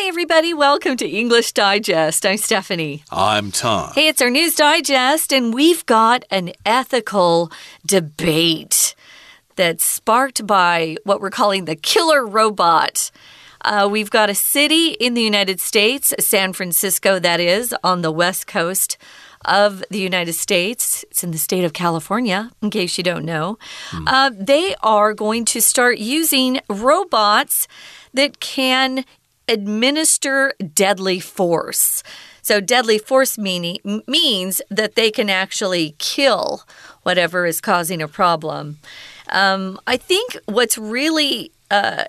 [0.00, 0.54] Hi, everybody.
[0.54, 2.24] Welcome to English Digest.
[2.24, 3.02] I'm Stephanie.
[3.10, 3.90] I'm Tom.
[3.94, 7.50] Hey, it's our news digest, and we've got an ethical
[7.84, 8.94] debate
[9.56, 13.10] that's sparked by what we're calling the killer robot.
[13.64, 18.12] Uh, we've got a city in the United States, San Francisco, that is, on the
[18.12, 18.98] west coast
[19.44, 21.04] of the United States.
[21.10, 23.58] It's in the state of California, in case you don't know.
[23.90, 24.06] Hmm.
[24.06, 27.66] Uh, they are going to start using robots
[28.14, 29.04] that can
[29.48, 32.02] administer deadly force.
[32.42, 36.62] So, deadly force meaning, means that they can actually kill
[37.02, 38.78] whatever is causing a problem.
[39.30, 42.04] Um, I think what's really uh,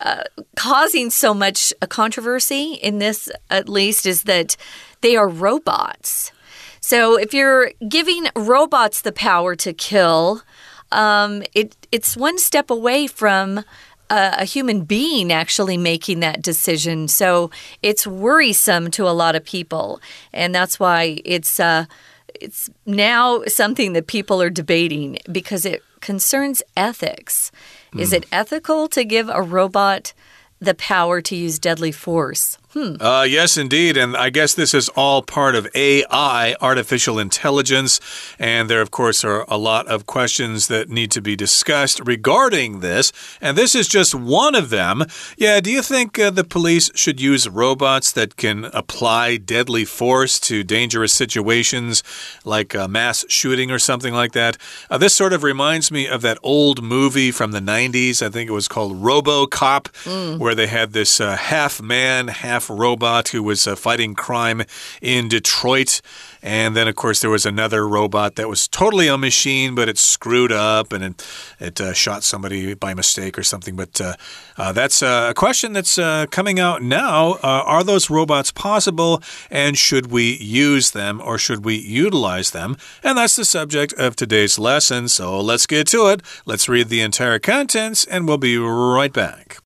[0.00, 0.24] uh,
[0.56, 4.56] causing so much controversy in this, at least, is that
[5.00, 6.32] they are robots.
[6.80, 10.42] So if you're giving robots the power to kill,
[10.90, 13.64] um, it, it's one step away from
[14.10, 17.08] a, a, human being actually making that decision.
[17.08, 17.50] So
[17.82, 20.00] it's worrisome to a lot of people,
[20.32, 21.86] and that's why it's uh,
[22.34, 27.52] it's now something that people are debating because it concerns ethics.
[27.92, 28.00] Mm.
[28.00, 28.16] Is hmm.
[28.16, 30.12] it ethical to give a robot
[30.60, 32.58] the power to use deadly force?
[32.72, 32.94] Hmm.
[33.00, 33.96] Uh, yes, indeed.
[33.96, 37.98] And I guess this is all part of AI, artificial intelligence.
[38.38, 42.78] And there, of course, are a lot of questions that need to be discussed regarding
[42.78, 43.12] this.
[43.40, 45.04] And this is just one of them.
[45.36, 50.38] Yeah, do you think uh, the police should use robots that can apply deadly force
[50.40, 52.04] to dangerous situations
[52.44, 54.56] like a mass shooting or something like that?
[54.88, 58.24] Uh, this sort of reminds me of that old movie from the 90s.
[58.24, 60.38] I think it was called Robocop, mm.
[60.38, 64.62] where they had this uh, half man, half robot who was uh, fighting crime
[65.00, 66.00] in Detroit.
[66.42, 69.98] And then, of course, there was another robot that was totally a machine, but it
[69.98, 71.26] screwed up and it,
[71.60, 73.76] it uh, shot somebody by mistake or something.
[73.76, 74.14] But uh,
[74.56, 77.38] uh that's uh, a question that's uh, coming out now.
[77.42, 79.22] are those robots possible?
[79.50, 82.76] And should we use them or should we utilize them?
[83.02, 85.08] And that's the subject of today's lesson.
[85.08, 86.22] So let's get to it.
[86.46, 89.59] Let's read the entire contents and we'll be right back.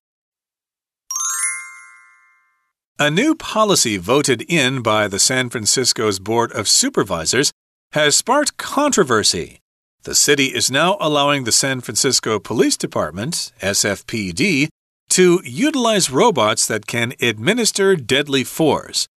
[2.97, 7.51] A new policy voted in by the San Francisco's Board of Supervisors
[7.91, 9.59] has sparked controversy.
[10.03, 14.69] The city is now allowing the San Francisco Police Department, SFPD,
[15.09, 19.09] to utilize robots that can administer deadly force.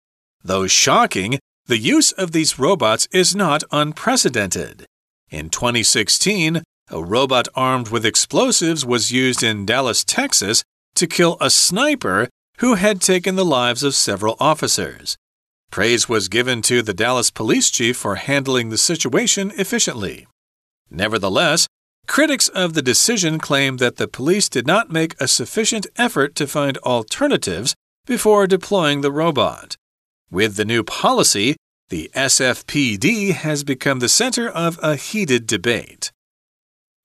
[0.43, 4.87] Though shocking, the use of these robots is not unprecedented.
[5.29, 10.63] In 2016, a robot armed with explosives was used in Dallas, Texas,
[10.95, 12.27] to kill a sniper
[12.59, 15.17] who had taken the lives of several officers.
[15.71, 20.27] Praise was given to the Dallas police chief for handling the situation efficiently.
[20.89, 21.67] Nevertheless,
[22.07, 26.47] critics of the decision claim that the police did not make a sufficient effort to
[26.47, 27.75] find alternatives
[28.05, 29.77] before deploying the robot.
[30.31, 31.55] With the new policy,
[31.89, 36.11] the SFPD has become the center of a heated debate.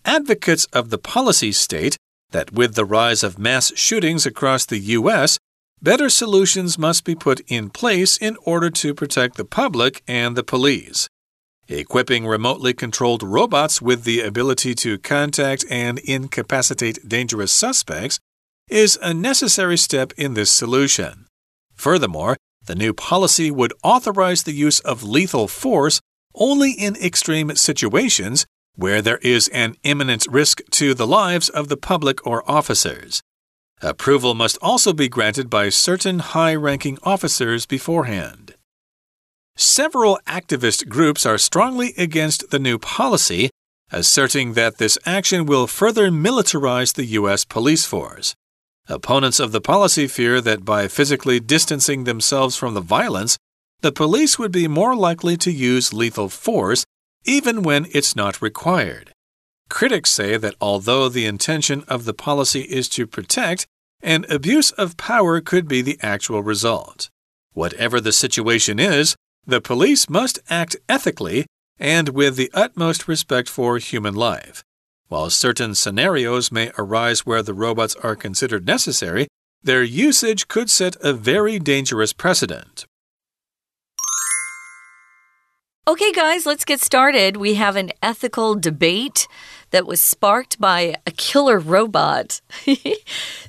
[0.05, 1.97] Advocates of the policy state
[2.34, 5.39] that with the rise of mass shootings across the U.S.,
[5.81, 10.43] better solutions must be put in place in order to protect the public and the
[10.43, 11.09] police.
[11.69, 18.19] Equipping remotely controlled robots with the ability to contact and incapacitate dangerous suspects
[18.69, 21.27] is a necessary step in this solution.
[21.77, 22.37] Furthermore,
[22.67, 26.00] the new policy would authorize the use of lethal force
[26.34, 28.44] only in extreme situations
[28.77, 33.23] where there is an imminent risk to the lives of the public or officers.
[33.83, 38.55] Approval must also be granted by certain high ranking officers beforehand.
[39.57, 43.51] Several activist groups are strongly against the new policy,
[43.93, 47.45] asserting that this action will further militarize the U.S.
[47.45, 48.35] police force.
[48.89, 53.39] Opponents of the policy fear that by physically distancing themselves from the violence,
[53.81, 56.85] the police would be more likely to use lethal force
[57.25, 59.12] even when it's not required.
[59.69, 63.67] Critics say that although the intention of the policy is to protect,
[64.03, 67.09] an abuse of power could be the actual result.
[67.53, 69.17] Whatever the situation is,
[69.47, 71.47] the police must act ethically
[71.79, 74.62] and with the utmost respect for human life.
[75.09, 79.29] While certain scenarios may arise where the robots are considered necessary,
[79.62, 82.85] their usage could set a very dangerous precedent.
[85.87, 87.37] Okay, guys, let's get started.
[87.37, 89.29] We have an ethical debate
[89.71, 92.41] that was sparked by a killer robot.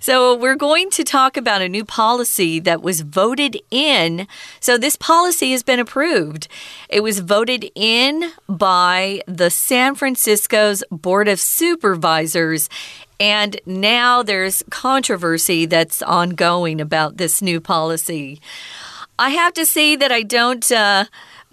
[0.02, 4.28] so, we're going to talk about a new policy that was voted in.
[4.60, 6.50] So, this policy has been approved.
[6.90, 12.70] It was voted in by the San Francisco's Board of Supervisors.
[13.18, 18.42] And now there's controversy that's ongoing about this new policy.
[19.18, 20.70] I have to say that I don't.
[20.70, 21.06] Uh,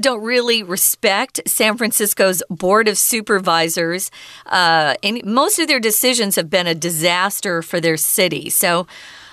[0.03, 4.11] don't really respect San Francisco's Board of Supervisors.
[4.47, 8.51] Uh, and most of their decisions have been a disaster for their city.
[8.51, 8.87] So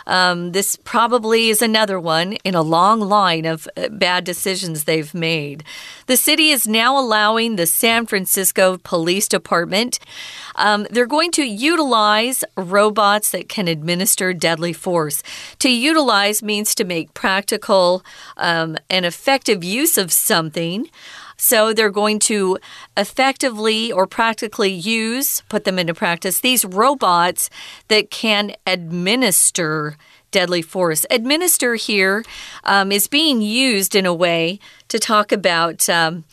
[0.07, 5.13] um, this probably is another one in a long line of uh, bad decisions they've
[5.13, 5.63] made.
[6.07, 9.99] The city is now allowing the San Francisco Police Department.
[10.55, 15.21] Um, they're going to utilize robots that can administer deadly force.
[15.59, 18.03] To utilize means to make practical
[18.37, 20.89] um, and effective use of something.
[21.41, 22.59] So they're going to
[22.97, 27.49] effectively or practically use, put them into practice, these robots
[27.87, 29.95] that can administer
[30.31, 31.05] deadly force.
[31.09, 32.25] Administer here
[32.65, 34.59] um, is being used in a way
[34.89, 36.25] to talk about um,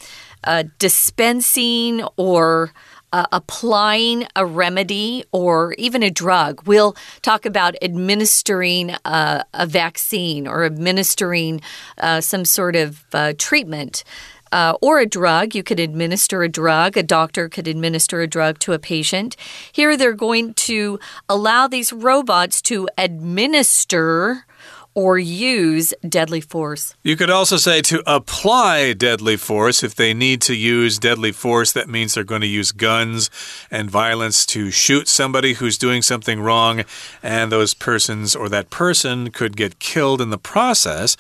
[0.43, 2.73] uh, dispensing or
[3.13, 6.67] uh, applying a remedy or even a drug.
[6.67, 11.61] We'll talk about administering uh, a vaccine or administering
[11.99, 14.03] uh, some sort of uh, treatment
[14.53, 15.55] uh, or a drug.
[15.55, 16.97] You could administer a drug.
[16.97, 19.37] A doctor could administer a drug to a patient.
[19.73, 20.99] Here, they're going to
[21.29, 24.45] allow these robots to administer
[24.97, 26.95] or use deadly force.
[27.03, 29.85] You could also say to apply deadly force.
[29.85, 33.29] If they need to use deadly force, that means they're going to use guns
[33.71, 36.83] and violence to shoot somebody who's doing something wrong,
[37.23, 41.15] and those persons or that person could get killed in the process.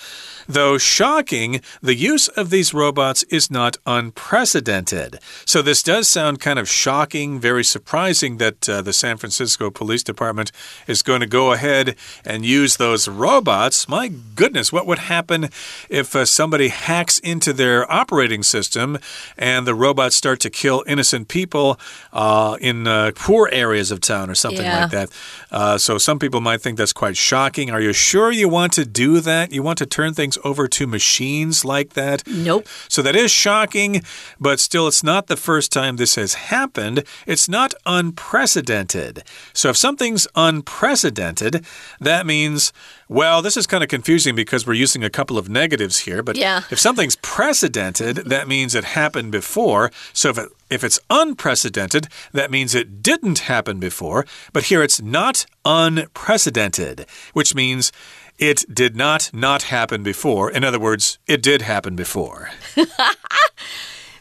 [0.49, 5.19] Though shocking, the use of these robots is not unprecedented.
[5.45, 10.05] So, this does sound kind of shocking, very surprising that uh, the San Francisco Police
[10.05, 10.53] Department
[10.87, 13.89] is going to go ahead and use those robots.
[13.89, 15.49] My goodness, what would happen
[15.89, 18.99] if uh, somebody hacks into their operating system
[19.37, 21.79] and the robots start to kill innocent people
[22.13, 24.83] uh, in uh, poor areas of town or something yeah.
[24.83, 25.11] like that?
[25.51, 27.71] Uh, so, some people might think that's quite shocking.
[27.71, 29.51] Are you sure you want to do that?
[29.51, 32.27] You want to turn things over to machines like that?
[32.27, 32.67] Nope.
[32.89, 34.03] So that is shocking,
[34.41, 37.05] but still, it's not the first time this has happened.
[37.27, 39.23] It's not unprecedented.
[39.53, 41.65] So if something's unprecedented,
[42.01, 42.73] that means
[43.09, 46.37] well, this is kind of confusing because we're using a couple of negatives here, but
[46.37, 46.63] yeah.
[46.73, 49.93] if something's precedented, that means it happened before.
[50.13, 54.27] So if it, if it's unprecedented, that means it didn't happen before.
[54.53, 57.93] But here it's not unprecedented, which means
[58.39, 60.51] it did not not happen before.
[60.51, 62.51] In other words, it did happen before.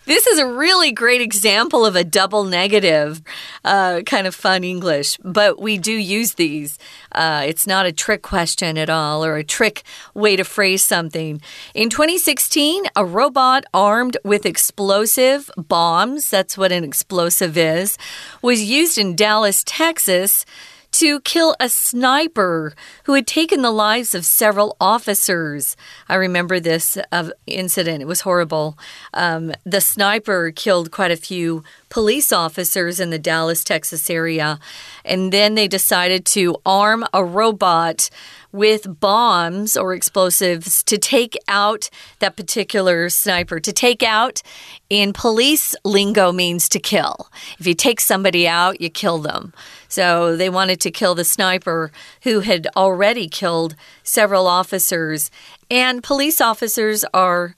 [0.05, 3.23] This is a really great example of a double negative,
[3.63, 6.77] uh, kind of fun English, but we do use these.
[7.11, 9.81] Uh, it's not a trick question at all or a trick
[10.13, 11.41] way to phrase something.
[11.73, 17.97] In 2016, a robot armed with explosive bombs, that's what an explosive is,
[18.43, 20.45] was used in Dallas, Texas
[20.95, 25.75] to kill a sniper who had taken the lives of several officers.
[26.07, 28.77] I remember this uh, incident, it was horrible.
[29.13, 34.59] Um, the sniper killed quite a few police officers in the Dallas, Texas area,
[35.03, 38.09] and then they decided to arm a robot
[38.51, 41.89] with bombs or explosives to take out
[42.19, 43.59] that particular sniper.
[43.59, 44.41] To take out
[44.89, 47.29] in police lingo means to kill.
[47.59, 49.53] If you take somebody out, you kill them.
[49.89, 51.91] So they wanted to kill the sniper
[52.23, 55.29] who had already killed several officers.
[55.69, 57.55] And police officers are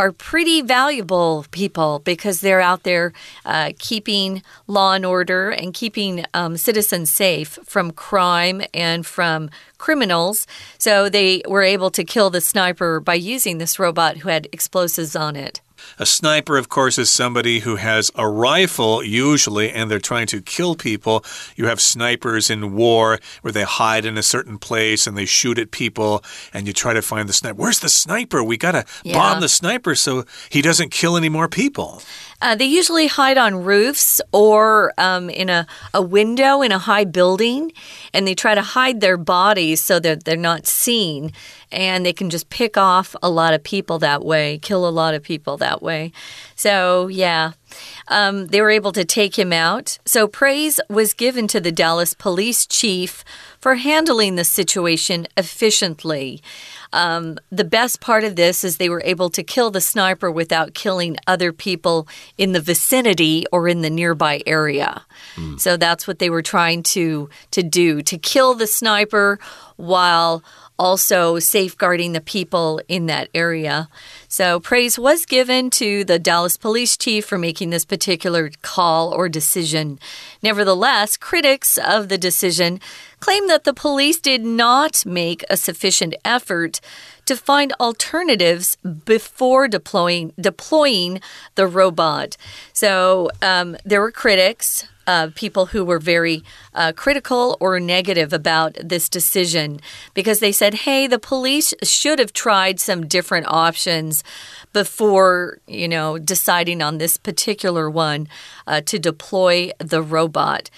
[0.00, 3.12] are pretty valuable people because they're out there
[3.44, 10.46] uh, keeping law and order and keeping um, citizens safe from crime and from criminals.
[10.78, 15.14] So they were able to kill the sniper by using this robot who had explosives
[15.14, 15.60] on it.
[15.98, 20.40] A sniper, of course, is somebody who has a rifle, usually, and they're trying to
[20.40, 21.24] kill people.
[21.56, 25.58] You have snipers in war where they hide in a certain place and they shoot
[25.58, 27.56] at people, and you try to find the sniper.
[27.56, 28.42] Where's the sniper?
[28.42, 29.16] We gotta yeah.
[29.16, 32.02] bomb the sniper so he doesn't kill any more people.
[32.42, 37.04] Uh, they usually hide on roofs or um, in a, a window in a high
[37.04, 37.72] building,
[38.14, 41.32] and they try to hide their bodies so that they're not seen.
[41.72, 45.14] And they can just pick off a lot of people that way, kill a lot
[45.14, 46.12] of people that way.
[46.56, 47.52] So, yeah,
[48.08, 49.98] um, they were able to take him out.
[50.04, 53.24] So, praise was given to the Dallas police chief
[53.60, 56.42] for handling the situation efficiently.
[56.92, 60.74] Um, the best part of this is they were able to kill the sniper without
[60.74, 65.04] killing other people in the vicinity or in the nearby area.
[65.36, 65.60] Mm.
[65.60, 69.38] So that's what they were trying to to do to kill the sniper
[69.76, 70.42] while
[70.80, 73.90] also safeguarding the people in that area.
[74.28, 79.28] So, praise was given to the Dallas police chief for making this particular call or
[79.28, 79.98] decision.
[80.42, 82.80] Nevertheless, critics of the decision
[83.20, 86.80] claim that the police did not make a sufficient effort
[87.30, 91.20] to find alternatives before deploying deploying
[91.54, 92.36] the robot.
[92.72, 96.42] So um, there were critics uh, people who were very
[96.74, 99.80] uh, critical or negative about this decision
[100.12, 104.22] because they said, hey, the police should have tried some different options
[104.72, 108.28] before, you know, deciding on this particular one
[108.66, 110.70] uh, to deploy the robot.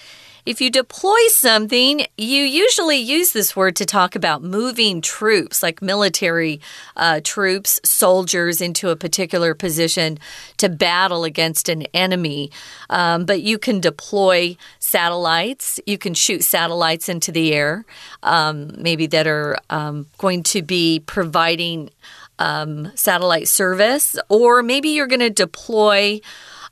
[0.45, 5.81] If you deploy something, you usually use this word to talk about moving troops, like
[5.81, 6.61] military
[6.97, 10.19] uh, troops, soldiers into a particular position
[10.57, 12.51] to battle against an enemy.
[12.91, 17.85] Um, but you can deploy satellites, you can shoot satellites into the air,
[18.25, 21.89] um, maybe that are um, going to be providing
[22.41, 26.21] um, satellite service, or maybe you're going to deploy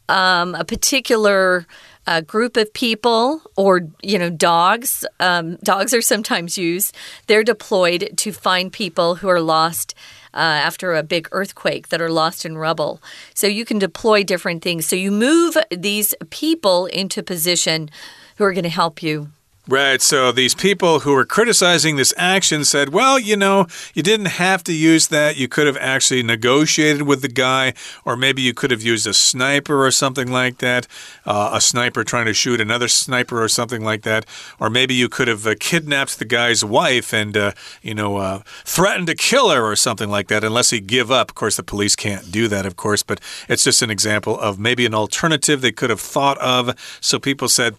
[0.08, 1.68] um, a particular
[2.06, 6.94] a group of people or you know dogs um, dogs are sometimes used.
[7.26, 9.94] They're deployed to find people who are lost
[10.32, 13.02] uh, after a big earthquake that are lost in rubble.
[13.34, 14.86] So you can deploy different things.
[14.86, 17.90] So you move these people into position
[18.36, 19.30] who are going to help you
[19.68, 20.02] Right.
[20.02, 24.64] So these people who were criticizing this action said, well, you know, you didn't have
[24.64, 25.36] to use that.
[25.36, 27.74] You could have actually negotiated with the guy,
[28.04, 30.88] or maybe you could have used a sniper or something like that.
[31.24, 34.24] Uh, a sniper trying to shoot another sniper or something like that.
[34.58, 38.40] Or maybe you could have uh, kidnapped the guy's wife and, uh, you know, uh,
[38.64, 41.28] threatened to kill her or something like that, unless he give up.
[41.28, 44.58] Of course, the police can't do that, of course, but it's just an example of
[44.58, 46.74] maybe an alternative they could have thought of.
[47.00, 47.76] So people said,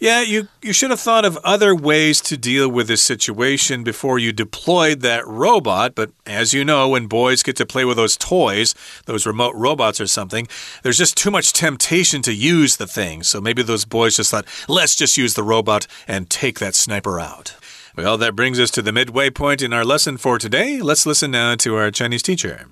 [0.00, 4.18] yeah, you, you should have thought of other ways to deal with this situation before
[4.18, 5.94] you deployed that robot.
[5.94, 8.74] But as you know, when boys get to play with those toys,
[9.06, 10.48] those remote robots or something,
[10.82, 13.22] there's just too much temptation to use the thing.
[13.22, 17.20] So maybe those boys just thought, let's just use the robot and take that sniper
[17.20, 17.54] out.
[17.96, 20.80] Well, that brings us to the midway point in our lesson for today.
[20.80, 22.66] Let's listen now to our Chinese teacher.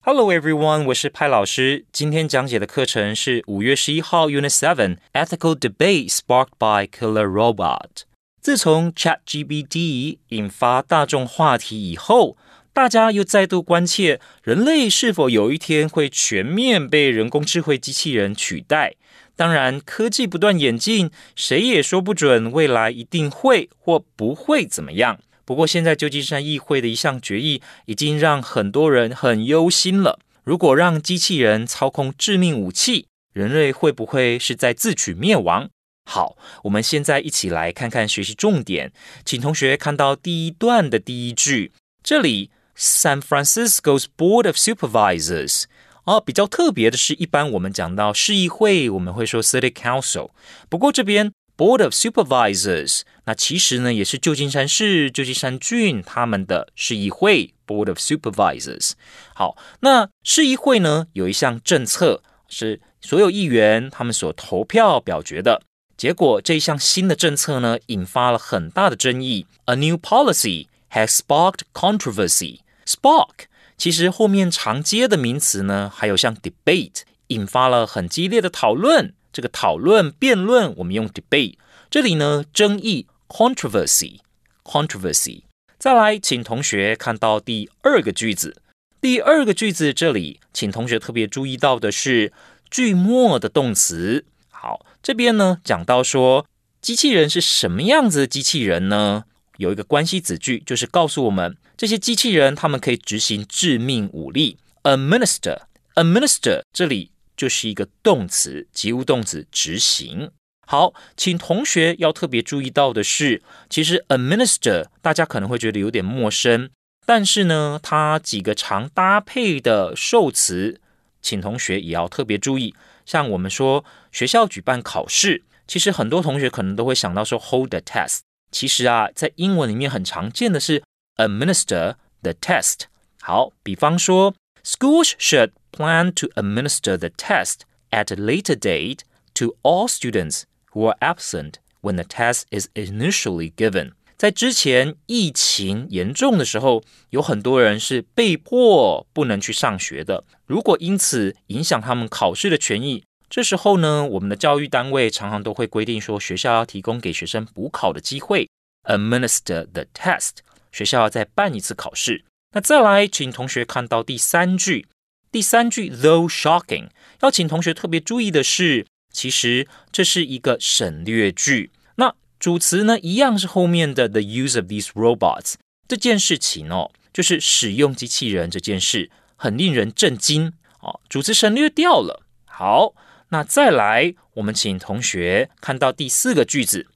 [0.00, 1.84] Hello everyone，我是派老师。
[1.92, 8.04] 今天讲解的课程是五月十一号 Unit Seven Ethical Debate Sparked by Killer Robot。
[8.40, 12.38] 自从 ChatGPT 引发大众话题以后，
[12.72, 18.94] 大家又再度关切人类是否有一天会全面被人工智慧机器人取代。
[19.34, 25.18] 当然，科技不断演进，谁也说不准未来一定会或不会怎么样。
[25.48, 30.20] 不过，现在旧金山议会的一项决议已经让很多人很忧心了。
[30.44, 35.70] 如果让机器人操控致命武器，人类会不会是在自取灭亡？
[36.04, 38.92] 好，我们现在一起来看看学习重点，
[39.24, 45.62] 请同学看到第一段的第一句，这里 San Francisco's Board of Supervisors。
[46.04, 50.28] 哦，比较特别的是，一般我们讲到市议会，我们会说 City Council，
[50.68, 51.32] 不过这边。
[51.57, 58.93] Board of Supervisors，那其实呢也是旧金山市、旧金山郡他们的市议会 Board of Supervisors。
[59.35, 65.61] 好，那市议会呢有一项政策是所有议员他们所投票表决的，
[65.95, 69.45] 结果这一项新的政策呢引发了很大的争议。
[69.65, 72.61] A new policy has sparked controversy.
[72.85, 73.45] Spark
[73.77, 79.13] 其实后面常接的名词呢还有像 debate，引发了很激烈的讨论。
[79.38, 81.54] 这个讨论、辩论，我们用 debate。
[81.88, 85.42] 这里呢，争议 controversy，controversy。
[85.78, 88.60] 再来，请同学看到第二个句子。
[89.00, 92.32] 第二个句子这里，请同学特别注意到的是
[92.68, 94.24] 句末的动词。
[94.50, 96.44] 好，这边呢讲到说，
[96.80, 99.22] 机器人是什么样子的机器人呢？
[99.58, 104.58] 有一个关系子句，就是告诉我们这些机器人，他们可以执行致命武力。
[104.82, 107.12] A minister，a minister，这里。
[107.38, 110.32] 就是一个动词，及物动词，执行。
[110.66, 113.40] 好，请同学要特别注意到的是，
[113.70, 116.68] 其实 administer 大家可能会觉得有点陌生，
[117.06, 120.82] 但是呢，它几个常搭配的受词，
[121.22, 122.74] 请同学也要特别注意。
[123.06, 128.18] 像我们说学校举办考试，其实很多同学可能都会想到说 hold the test。
[128.50, 130.82] 其实啊，在英文里面很常见的是
[131.16, 132.80] administer the test。
[133.22, 137.61] 好，比方说 schools should plan to administer the test
[137.91, 138.99] at a later date
[139.35, 143.91] to all students who are absent when the test is initially given.
[144.15, 150.23] 在之前疫情严重的时候，有很多人是被迫不能去上学的。
[150.45, 158.47] 如果因此影响他们考试的权益，这时候呢，我们的教育单位常常都会规定说，学校要提供给学生补考的机会，
[158.83, 160.37] administer the test，
[160.71, 162.23] 学校要再办一次考试。
[162.53, 164.87] 那再来，请同学看到第三句，
[165.30, 166.88] 第三句 though shocking，
[167.20, 171.70] 要请同学特别注意的是，其实这是一个省略句。
[171.96, 175.54] 那主词呢，一样是后面的 the use of these robots
[175.86, 181.00] 这件事情哦，就是使用机器人这件事很令人震惊哦。
[181.08, 182.22] 主词省略掉了。
[182.44, 182.94] 好，
[183.30, 186.86] 那再来，我们请同学看到第四个句子，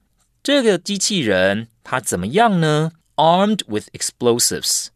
[0.43, 4.89] 这个机器人它怎么样呢？Armed with explosives。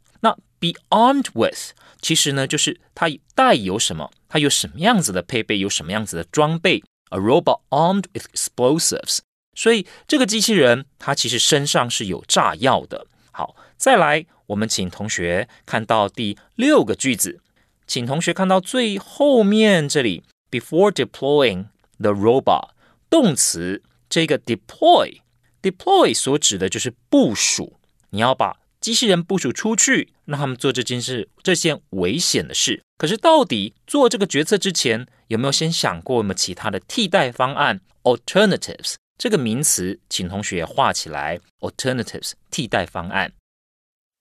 [0.66, 4.12] 那 be armed with 其实呢，就是它带有什么？
[4.28, 5.60] 它有什么样子的配备？
[5.60, 6.84] 有什么样子的装备？
[7.10, 9.20] A robot armed with explosives。
[9.54, 13.06] 所以这个机器人它其实身上是有炸药的。
[13.32, 17.42] 好，再来，我们请同学看到第六个句子，
[17.86, 21.66] 请同学看到最后面这里，before deploying
[22.00, 22.70] the robot，
[23.10, 27.78] 动词这个 deploy，deploy 所指的就是部署，
[28.12, 32.83] 你要把 机器人部署出去，让他们做这件事，这件危险的事。
[32.99, 38.95] 可是到底做这个决策之前，有没有先想过有没有其他的替代方案 alternatives？
[39.19, 41.41] 这个名词，请同学画起来。
[41.61, 43.33] Alternatives 替代方案。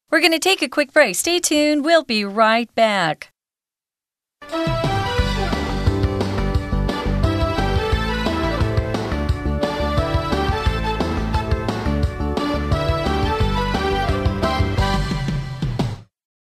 [0.09, 1.15] We're going to take a quick break.
[1.15, 1.81] Stay tuned.
[1.81, 3.29] We'll be right back.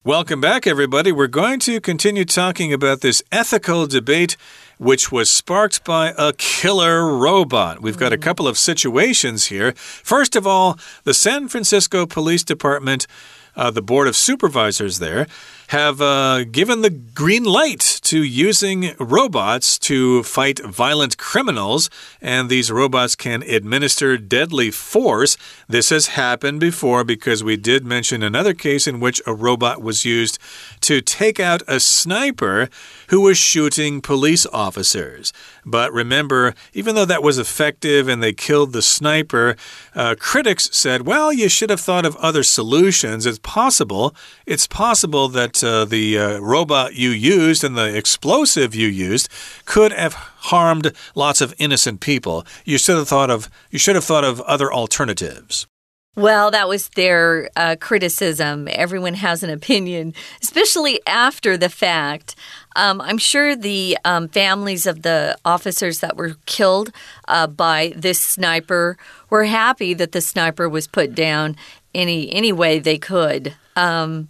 [0.06, 1.12] Welcome back, everybody.
[1.12, 4.38] We're going to continue talking about this ethical debate
[4.78, 7.82] which was sparked by a killer robot.
[7.82, 9.72] We've got a couple of situations here.
[9.72, 13.08] First of all, the San Francisco Police Department,
[13.56, 15.26] uh, the Board of Supervisors there,
[15.67, 21.89] have uh, given the green light to using robots to fight violent criminals,
[22.22, 25.38] and these robots can administer deadly force.
[25.67, 30.05] This has happened before because we did mention another case in which a robot was
[30.05, 30.38] used
[30.81, 32.69] to take out a sniper
[33.10, 35.34] who was shooting police officers.
[35.65, 39.55] But remember, even though that was effective and they killed the sniper,
[39.95, 43.25] uh, critics said, well, you should have thought of other solutions.
[43.25, 44.15] It's possible.
[44.45, 49.30] It's possible that uh, the uh, robot you used and the explosive you used
[49.65, 52.46] could have harmed lots of innocent people.
[52.65, 55.68] You should have thought of you should have thought of other alternatives.
[56.15, 58.70] Well, that was their uh, criticism.
[58.72, 62.36] Everyone has an opinion, especially after the fact.
[62.78, 66.91] Um, I'm sure the um, families of the officers that were killed
[67.28, 68.98] uh, by this sniper
[69.30, 71.58] were happy that the sniper was put down
[71.94, 73.54] any any way they could.
[73.76, 74.30] Um,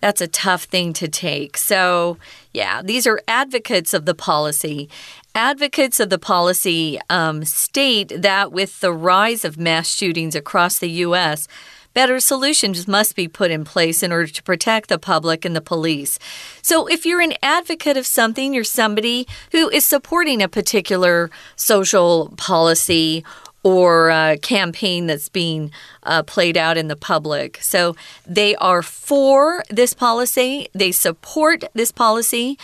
[0.00, 1.56] that's a tough thing to take.
[1.56, 2.18] So,
[2.52, 4.88] yeah, these are advocates of the policy.
[5.34, 10.90] Advocates of the policy um, state that with the rise of mass shootings across the
[10.90, 11.46] U.S.,
[11.92, 15.62] better solutions must be put in place in order to protect the public and the
[15.62, 16.18] police.
[16.60, 22.34] So, if you're an advocate of something, you're somebody who is supporting a particular social
[22.36, 23.24] policy
[23.62, 25.72] or a campaign that's being
[26.06, 27.58] uh, played out in the public.
[27.60, 27.94] So
[28.26, 32.58] they are for this policy, they support this policy.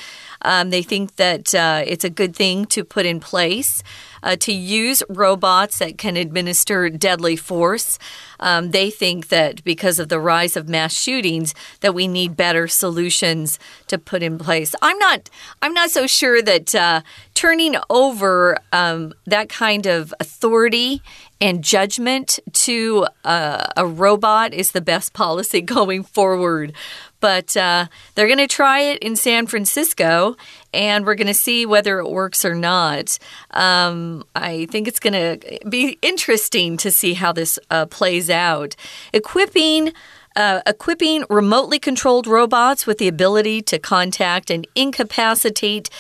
[0.45, 3.85] Um, they think that uh, it's a good thing to put in place
[4.23, 7.99] uh, to use robots that can administer deadly force.
[8.41, 12.69] Um, they think that because of the rise of mass shootings, that we need better
[12.69, 14.75] solutions to put in place.
[14.83, 15.31] I'm not.
[15.61, 17.03] I'm not so sure that uh,
[17.35, 21.03] turning over um, that kind of authority
[21.43, 26.73] and judgment to uh, a robot is the best policy going forward.
[27.19, 30.37] But uh, they're going to try it in San Francisco,
[30.73, 33.19] and we're going to see whether it works or not.
[33.51, 38.77] Um, I think it's going to be interesting to see how this uh, plays out.
[39.13, 39.93] Equipping.
[40.35, 45.91] Uh, equipping remotely controlled robots with the ability to contact and incapacitate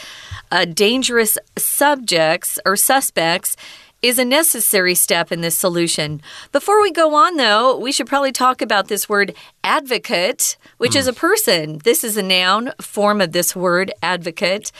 [0.50, 3.58] uh, dangerous subjects or suspects
[4.02, 6.20] is a necessary step in this solution.
[6.50, 10.96] Before we go on, though, we should probably talk about this word advocate, which mm.
[10.96, 11.78] is a person.
[11.84, 14.72] This is a noun form of this word, advocate.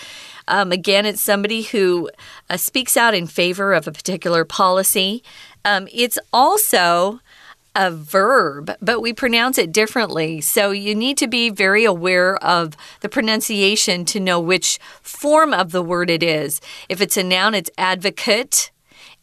[0.49, 2.11] Um, again, it's somebody who
[2.51, 5.23] uh, speaks out in favor of a particular policy.
[5.65, 7.21] Um, it's also
[7.75, 10.41] a verb, but we pronounce it differently.
[10.41, 15.73] So you need to be very aware of the pronunciation to know which form of
[15.73, 16.61] the word it is.
[16.89, 18.71] If it's a noun, it's advocate,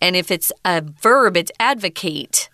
[0.01, 2.49] and if it's a verb, it's advocate.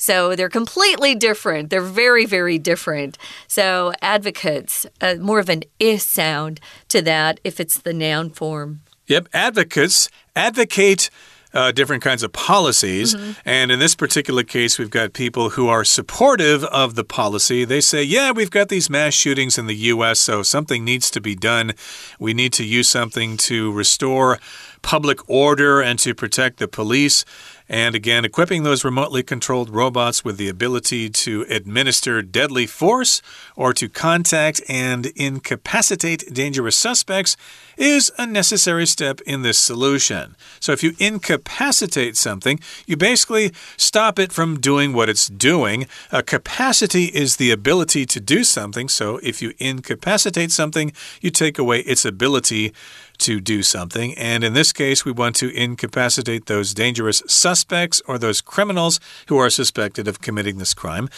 [0.00, 1.68] So they're completely different.
[1.68, 3.18] They're very, very different.
[3.46, 6.58] So advocates, uh, more of an is sound
[6.88, 8.80] to that if it's the noun form.
[9.08, 11.10] Yep, advocates advocate.
[11.52, 13.12] Uh, different kinds of policies.
[13.12, 13.34] Mm -hmm.
[13.44, 17.66] And in this particular case, we've got people who are supportive of the policy.
[17.66, 21.20] They say, yeah, we've got these mass shootings in the U.S., so something needs to
[21.20, 21.72] be done.
[22.18, 24.38] We need to use something to restore
[24.82, 27.24] public order and to protect the police.
[27.68, 33.22] And again, equipping those remotely controlled robots with the ability to administer deadly force
[33.54, 37.36] or to contact and incapacitate dangerous suspects
[37.76, 40.34] is a necessary step in this solution.
[40.58, 45.86] So if you incapacitate something, you basically stop it from doing what it's doing.
[46.10, 48.88] A capacity is the ability to do something.
[48.88, 52.72] So if you incapacitate something, you take away its ability
[53.20, 54.14] to do something.
[54.18, 59.38] And in this case, we want to incapacitate those dangerous suspects or those criminals who
[59.38, 61.08] are suspected of committing this crime,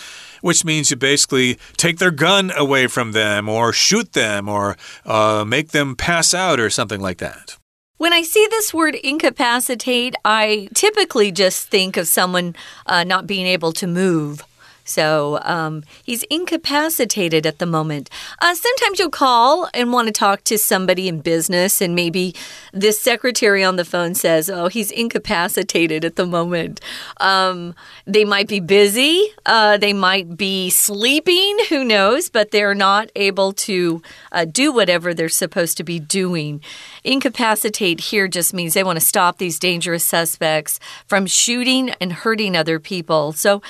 [0.40, 5.44] which means you basically take their gun away from them or shoot them or uh,
[5.46, 7.56] make them pass out or something like that.
[7.98, 13.46] When I see this word incapacitate, I typically just think of someone uh, not being
[13.46, 14.44] able to move.
[14.84, 18.10] So um, he's incapacitated at the moment.
[18.40, 22.34] Uh, sometimes you'll call and want to talk to somebody in business, and maybe
[22.72, 26.80] this secretary on the phone says, Oh, he's incapacitated at the moment.
[27.18, 27.74] Um,
[28.06, 33.52] they might be busy, uh, they might be sleeping, who knows, but they're not able
[33.52, 36.60] to uh, do whatever they're supposed to be doing.
[37.04, 42.56] Incapacitate here just means they want to stop these dangerous suspects from shooting and hurting
[42.56, 43.32] other people.
[43.32, 43.60] So,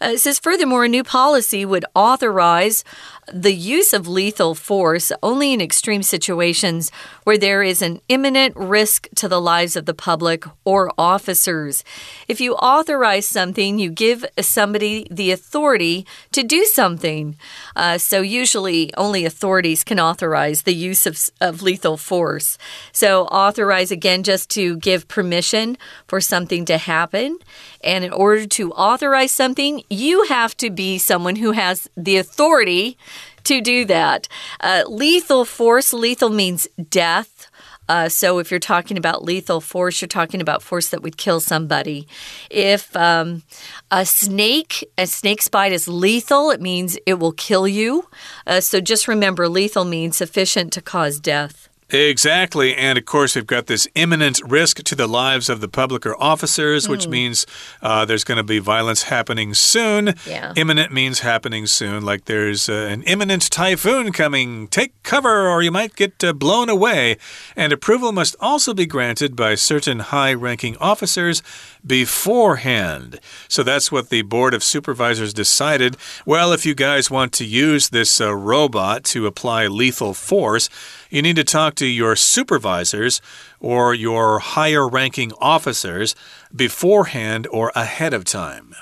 [0.00, 2.84] uh, it says, furthermore, a new policy would authorize
[3.32, 6.90] the use of lethal force only in extreme situations
[7.24, 11.82] where there is an imminent risk to the lives of the public or officers.
[12.28, 17.36] If you authorize something, you give somebody the authority to do something.
[17.74, 22.58] Uh, so, usually, only authorities can authorize the use of, of lethal force.
[22.92, 27.38] So, authorize again just to give permission for something to happen.
[27.82, 32.96] And in order to authorize something, you have to be someone who has the authority
[33.44, 34.28] to do that.
[34.60, 37.50] Uh, lethal force, lethal means death.
[37.88, 41.40] Uh, so if you're talking about lethal force, you're talking about force that would kill
[41.40, 42.06] somebody.
[42.50, 43.42] If um,
[43.90, 48.08] a snake, a snake's bite is lethal, it means it will kill you.
[48.46, 51.68] Uh, so just remember, lethal means sufficient to cause death.
[51.92, 52.74] Exactly.
[52.74, 56.20] And of course, we've got this imminent risk to the lives of the public or
[56.20, 57.10] officers, which mm.
[57.10, 57.46] means
[57.82, 60.14] uh, there's going to be violence happening soon.
[60.26, 60.54] Yeah.
[60.56, 64.68] Imminent means happening soon, like there's uh, an imminent typhoon coming.
[64.68, 67.18] Take cover or you might get uh, blown away.
[67.56, 71.42] And approval must also be granted by certain high ranking officers
[71.86, 73.20] beforehand.
[73.48, 75.98] So that's what the Board of Supervisors decided.
[76.24, 80.70] Well, if you guys want to use this uh, robot to apply lethal force,
[81.10, 83.20] you need to talk to your supervisors
[83.60, 86.14] or your higher ranking officers
[86.54, 88.74] beforehand or ahead of time.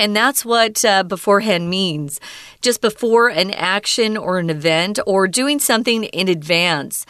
[0.00, 2.20] And that's what uh, beforehand means.
[2.62, 7.04] Just before an action or an event or doing something in advance.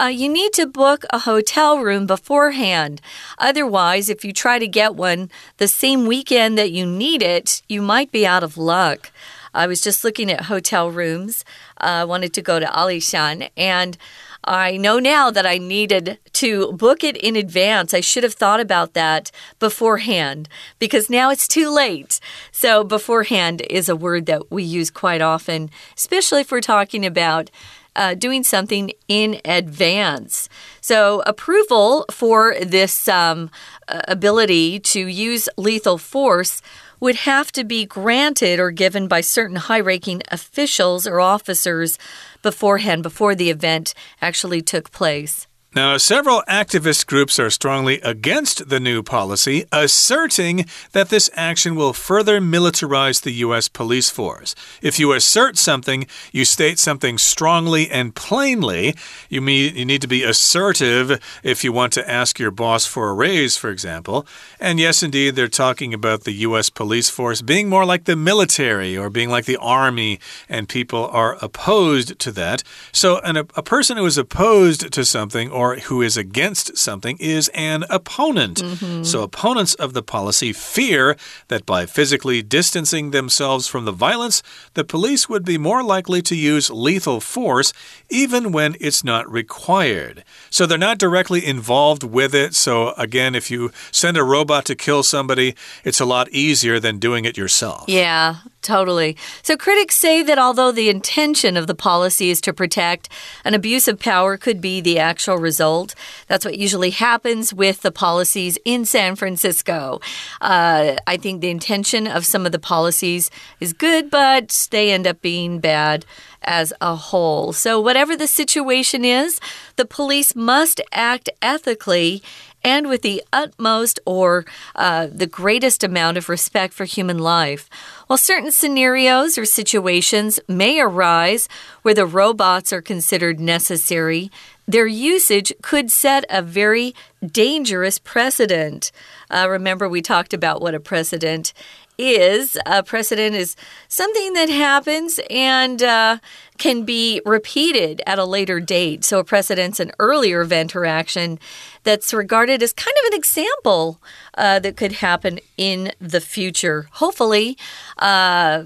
[0.00, 3.00] Uh, you need to book a hotel room beforehand.
[3.38, 7.82] Otherwise, if you try to get one the same weekend that you need it, you
[7.82, 9.10] might be out of luck.
[9.52, 11.44] I was just looking at hotel rooms.
[11.80, 13.98] Uh, I wanted to go to Alishan, and
[14.46, 17.92] I know now that I needed to book it in advance.
[17.92, 22.20] I should have thought about that beforehand because now it's too late.
[22.52, 27.50] So, beforehand is a word that we use quite often, especially if we're talking about.
[27.98, 30.50] Uh, doing something in advance.
[30.82, 33.50] So, approval for this um,
[33.88, 36.60] ability to use lethal force
[37.00, 41.98] would have to be granted or given by certain high ranking officials or officers
[42.42, 45.46] beforehand, before the event actually took place.
[45.76, 51.92] Now, several activist groups are strongly against the new policy, asserting that this action will
[51.92, 53.68] further militarize the U.S.
[53.68, 54.54] police force.
[54.80, 58.94] If you assert something, you state something strongly and plainly.
[59.28, 63.10] You, mean, you need to be assertive if you want to ask your boss for
[63.10, 64.26] a raise, for example.
[64.58, 66.70] And yes, indeed, they're talking about the U.S.
[66.70, 71.36] police force being more like the military or being like the army, and people are
[71.42, 72.62] opposed to that.
[72.92, 77.16] So, an, a person who is opposed to something or or who is against something
[77.18, 78.62] is an opponent.
[78.62, 79.04] Mm -hmm.
[79.04, 81.16] So, opponents of the policy fear
[81.48, 84.42] that by physically distancing themselves from the violence,
[84.74, 87.72] the police would be more likely to use lethal force
[88.08, 90.24] even when it's not required.
[90.50, 92.54] So, they're not directly involved with it.
[92.54, 96.98] So, again, if you send a robot to kill somebody, it's a lot easier than
[96.98, 97.84] doing it yourself.
[97.86, 99.16] Yeah, totally.
[99.42, 103.08] So critics say that although the intention of the policy is to protect,
[103.44, 105.94] an abuse of power could be the actual result.
[106.28, 110.00] That's what usually happens with the policies in San Francisco.
[110.40, 113.30] Uh, I think the intention of some of the policies
[113.60, 116.04] is good, but they end up being bad
[116.42, 117.52] as a whole.
[117.52, 119.40] So, whatever the situation is,
[119.76, 122.22] the police must act ethically
[122.66, 127.70] and with the utmost or uh, the greatest amount of respect for human life.
[128.08, 131.48] While certain scenarios or situations may arise
[131.82, 134.32] where the robots are considered necessary,
[134.66, 138.92] their usage could set a very dangerous precedent.
[139.30, 141.52] Uh, remember, we talked about what a precedent
[141.98, 143.56] is a precedent is
[143.88, 146.18] something that happens and uh,
[146.58, 149.04] can be repeated at a later date.
[149.04, 151.38] So, a precedent's an earlier event or action
[151.84, 154.00] that's regarded as kind of an example
[154.34, 156.88] uh, that could happen in the future.
[156.92, 157.56] Hopefully,
[157.98, 158.64] uh,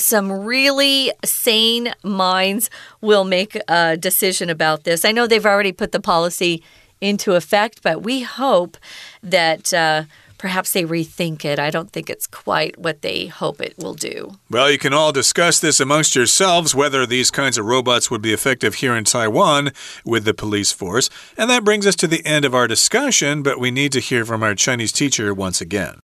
[0.00, 5.04] some really sane minds will make a decision about this.
[5.04, 6.62] I know they've already put the policy
[7.00, 8.76] into effect, but we hope
[9.22, 10.04] that uh,
[10.38, 11.58] perhaps they rethink it.
[11.58, 14.38] I don't think it's quite what they hope it will do.
[14.50, 18.32] Well, you can all discuss this amongst yourselves whether these kinds of robots would be
[18.32, 19.72] effective here in Taiwan
[20.04, 21.10] with the police force.
[21.36, 24.24] And that brings us to the end of our discussion, but we need to hear
[24.24, 26.00] from our Chinese teacher once again.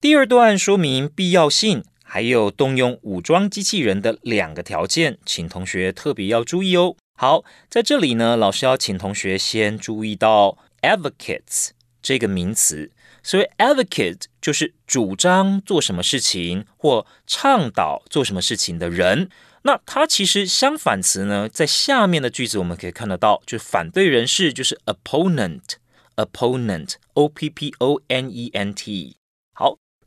[0.00, 6.95] 第二段说明必要性， 还有动用武装机器人的两个条件，请同学特别要注意哦。
[7.15, 11.69] 好，在这里呢，老师要请同学先注意到 advocates
[12.01, 12.89] 这个名词。
[13.21, 19.29] 所谓 advocate 就是主张做什么事情或倡导做什么事情的人。
[19.61, 29.18] 那它其实相反词呢，在下面的句子我们可以看得到，就是反对人士，就是 opponent，opponent，o p p o n e n t。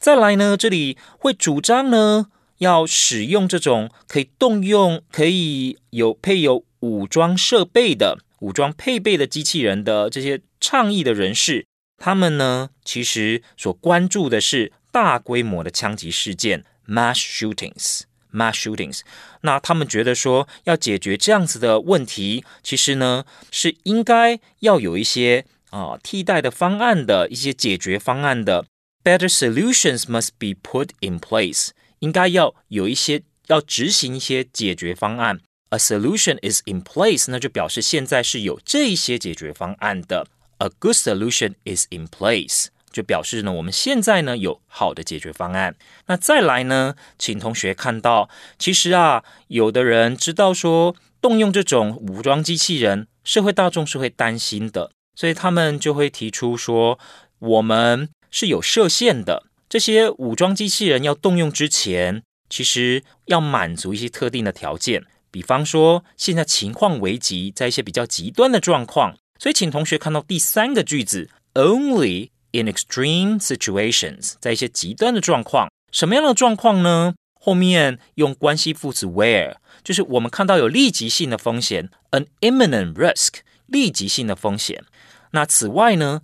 [0.02, 2.26] 再来呢，这里会主张呢，
[2.58, 11.64] 要使用这种可以动用、可以有配有武装设备的、武装配备的机器人的这些倡议的人士。
[11.98, 19.02] 他们呢，其实所关注的是大规模的枪击事件 （mass shootings），mass shootings。
[19.42, 28.64] 那他们觉得说，要解决这样子的问题，其实呢是应该要有一些啊替代的方案的一些解决方案的。
[29.04, 31.70] Better solutions must be put in place。
[31.98, 35.40] 应该要有一些要执行一些解决方案。
[35.70, 40.26] A solution is in place，那就表示现在是有这一些解决方案的。
[40.58, 45.74] A good solution is in place，就表示呢，我们现在呢有好的解决方案。
[46.06, 56.98] 那再来呢，请同学看到，其实啊，有的人知道说，动用这种武装机器人，社会大众是会担心的，所以他们就会提出说，
[57.38, 59.44] 我们是有设限的。
[59.68, 69.16] 这些武装机器人要动用之前，其实要满足一些特定的条件，比方说，现在情况危急，在一些比较极端的状况。
[69.38, 77.14] 所以，请同学看到第三个句子，only in extreme situations，在一些极端的状况，什么样的状况呢？
[77.40, 84.84] 后面用关系副词 where，就是我们看到有立即性的风险，an imminent risk，立即性的风险。
[85.32, 86.20] 那此外呢，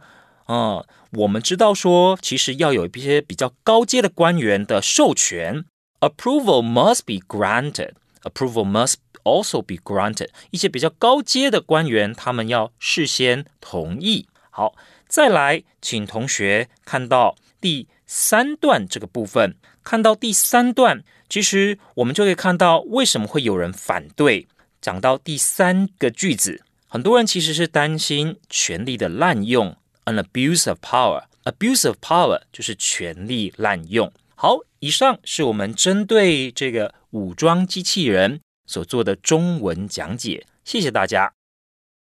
[0.49, 5.65] 啊，我们知道说，其实要有一些比较高阶的官员的授权
[6.01, 8.97] ，approval must be granted，approval must。
[9.25, 10.29] also be granted。
[10.53, 14.27] 一些比较高阶的官员，他们要事先同意。
[14.49, 14.75] 好，
[15.07, 19.57] 再来，请同学看到第三段这个部分。
[19.85, 24.49] 看到第三段，其实我们就可以看到为什么会有人反对。
[24.81, 29.77] 讲到第三个句子，很多人其实是担心权力的滥用
[30.08, 34.12] ，an abuse of power。abuse of power 就是权力滥用。
[34.36, 38.42] 好，以上是我们针对这个武装机器人。
[38.66, 41.34] 所做的中文讲解，谢谢大家。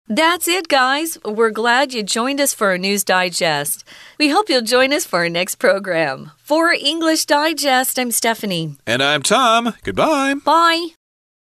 [0.08, 1.18] That's it, guys.
[1.22, 3.80] We're glad you joined us for our news digest.
[4.18, 6.30] We hope you'll join us for our next program.
[6.42, 8.76] For English Digest, I'm Stephanie.
[8.86, 9.74] And I'm Tom.
[9.84, 10.34] Goodbye.
[10.44, 10.94] Bye.